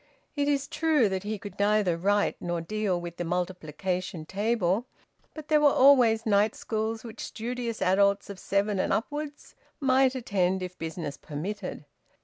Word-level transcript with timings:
It 0.35 0.47
is 0.47 0.67
true 0.67 1.07
that 1.09 1.21
he 1.21 1.37
could 1.37 1.59
neither 1.59 1.95
write 1.95 2.35
nor 2.39 2.59
deal 2.59 2.99
with 2.99 3.17
the 3.17 3.23
multiplication 3.23 4.25
table; 4.25 4.87
but 5.35 5.47
there 5.47 5.61
were 5.61 5.69
always 5.69 6.25
night 6.25 6.55
schools 6.55 7.03
which 7.03 7.23
studious 7.23 7.83
adults 7.83 8.27
of 8.27 8.39
seven 8.39 8.79
and 8.79 8.91
upwards 8.91 9.53
might 9.79 10.15
attend 10.15 10.63
if 10.63 10.75
business 10.79 11.17
permitted. 11.17 11.85